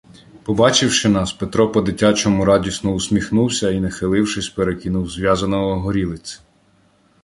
Побачивши 0.45 1.09
нас, 1.09 1.33
Петро 1.33 1.71
по-дитячому 1.71 2.45
радісно 2.45 2.91
усміхнувся 2.93 3.71
і, 3.71 3.79
нахилившись, 3.79 4.49
перекинув 4.49 5.09
зв'язаного 5.09 5.79
горілиць. 5.79 6.41